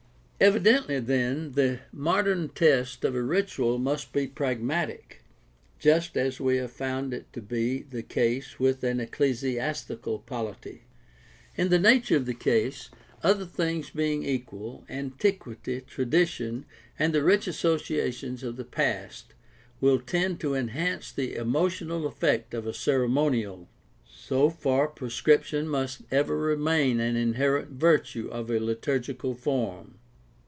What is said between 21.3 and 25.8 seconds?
emotional effect of a ceremonial. So far prescription